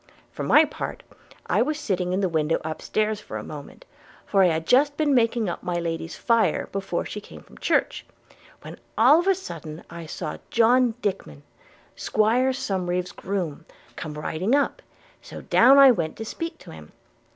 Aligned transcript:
For 0.31 0.41
my 0.41 0.65
part, 0.65 1.03
I 1.45 1.61
was 1.61 1.77
sitting 1.79 2.11
in 2.11 2.21
the 2.21 2.27
window 2.27 2.59
upstairs 2.65 3.19
for 3.19 3.37
a 3.37 3.43
moment, 3.43 3.85
for 4.25 4.41
I 4.41 4.47
had 4.47 4.65
just 4.65 4.97
been 4.97 5.13
making 5.13 5.47
up 5.47 5.61
my 5.61 5.75
Lady's 5.75 6.15
fire 6.15 6.67
before 6.71 7.05
she 7.05 7.21
came 7.21 7.43
from 7.43 7.59
church– 7.59 8.03
when 8.63 8.79
all 8.97 9.19
of 9.19 9.27
a 9.27 9.35
sudden 9.35 9.83
I 9.91 10.07
saw 10.07 10.39
John 10.49 10.95
Dickman, 11.03 11.43
'Squire 11.95 12.51
Somerive's 12.51 13.11
groom, 13.11 13.67
come 13.95 14.15
riding 14.15 14.55
up; 14.55 14.81
so 15.21 15.41
down 15.41 15.77
I 15.77 15.91
went 15.91 16.15
to 16.17 16.25
speak 16.25 16.57
to 16.57 16.71
him. 16.71 16.93